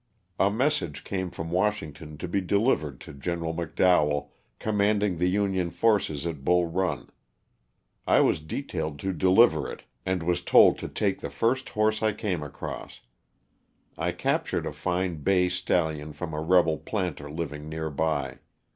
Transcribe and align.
A 0.39 0.49
message 0.49 1.03
came 1.03 1.29
from 1.29 1.51
Washington 1.51 2.17
to 2.17 2.27
be 2.27 2.41
delivered 2.41 2.99
to 3.01 3.13
Gen. 3.13 3.41
McDowell 3.41 4.29
commanding 4.57 5.17
the 5.17 5.27
Union 5.29 5.69
forces 5.69 6.25
at 6.25 6.43
Bull 6.43 6.67
Eun. 6.71 7.09
I 8.07 8.19
was 8.21 8.41
detailed 8.41 8.97
to 9.01 9.13
deliver 9.13 9.71
it, 9.71 9.83
and 10.03 10.23
was 10.23 10.41
told 10.41 10.79
to 10.79 10.87
take 10.87 11.19
the 11.19 11.29
first 11.29 11.69
horse 11.69 12.01
I 12.01 12.13
came 12.13 12.41
across. 12.41 13.01
I 13.95 14.11
captured 14.11 14.65
a 14.65 14.73
fine 14.73 15.17
bay 15.21 15.49
stallion 15.49 16.13
from 16.13 16.33
a 16.33 16.41
rebel 16.41 16.79
planter 16.79 17.29
living 17.29 17.69
near 17.69 17.91
by. 17.91 18.39